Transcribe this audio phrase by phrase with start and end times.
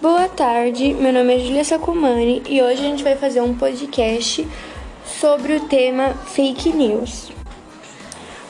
[0.00, 4.48] Boa tarde, meu nome é Julia Sacomani e hoje a gente vai fazer um podcast
[5.04, 7.30] sobre o tema fake news.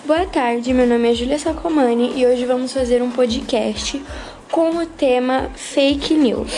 [0.05, 4.01] Boa tarde, meu nome é Julia Sacomani e hoje vamos fazer um podcast
[4.53, 6.53] com o tema fake news.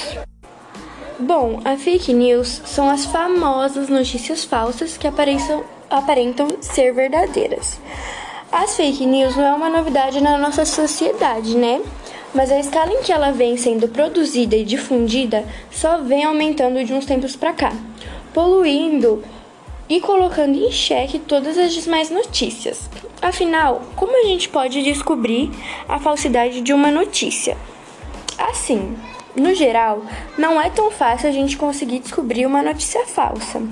[1.18, 7.80] Bom, a fake news são as famosas notícias falsas que aparentam, aparentam ser verdadeiras.
[8.52, 11.80] As fake news não é uma novidade na nossa sociedade, né?
[12.34, 16.92] Mas a escala em que ela vem sendo produzida e difundida só vem aumentando de
[16.92, 17.72] uns tempos para cá,
[18.32, 19.22] poluindo
[19.88, 22.88] e colocando em xeque todas as demais notícias.
[23.20, 25.50] Afinal, como a gente pode descobrir
[25.86, 27.56] a falsidade de uma notícia?
[28.38, 28.96] Assim,
[29.36, 30.02] no geral,
[30.38, 33.62] não é tão fácil a gente conseguir descobrir uma notícia falsa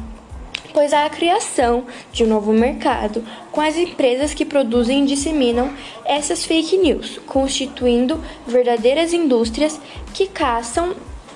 [0.72, 5.72] pois há a criação de um novo mercado com as empresas que produzem e disseminam
[6.04, 9.80] essas fake news, constituindo verdadeiras indústrias
[10.12, 10.94] que caçam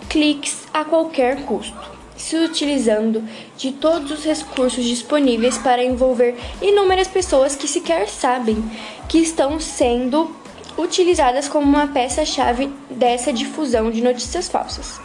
[0.08, 1.77] cliques a qualquer custo,
[2.16, 3.22] se utilizando
[3.56, 8.62] de todos os recursos disponíveis para envolver inúmeras pessoas que sequer sabem
[9.08, 10.34] que estão sendo
[10.77, 15.00] utilizadas como uma peça-chave dessa difusão de notícias falsas.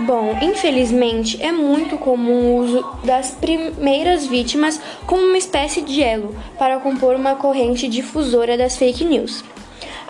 [0.00, 6.34] Bom, infelizmente é muito comum o uso das primeiras vítimas como uma espécie de elo
[6.58, 9.44] para compor uma corrente difusora das fake news.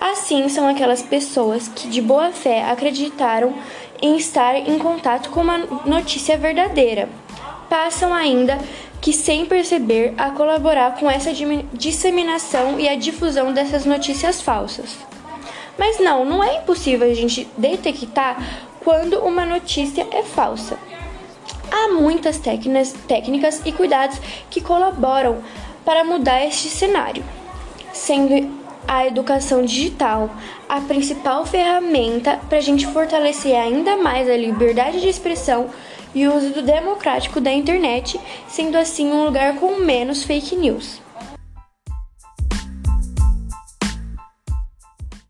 [0.00, 3.52] Assim, são aquelas pessoas que de boa fé acreditaram
[4.00, 7.08] em estar em contato com uma notícia verdadeira.
[7.68, 8.58] Passam ainda
[9.00, 11.32] que, sem perceber, a colaborar com essa
[11.72, 14.96] disseminação e a difusão dessas notícias falsas.
[15.76, 20.78] Mas não, não é impossível a gente detectar quando uma notícia é falsa.
[21.70, 24.18] Há muitas técnicas, técnicas e cuidados
[24.50, 25.38] que colaboram
[25.84, 27.24] para mudar este cenário,
[27.92, 30.30] sendo a educação digital
[30.68, 35.68] a principal ferramenta para a gente fortalecer ainda mais a liberdade de expressão
[36.14, 41.00] e o uso democrático da internet, sendo assim um lugar com menos fake news.